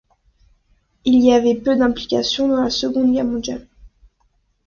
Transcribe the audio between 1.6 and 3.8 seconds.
d'implication dans la Seconde Guerre mondiale.